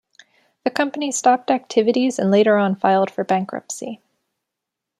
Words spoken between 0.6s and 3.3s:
The company stopped activities and later on filed for